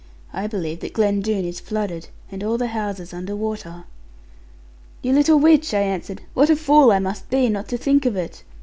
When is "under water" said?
3.13-3.83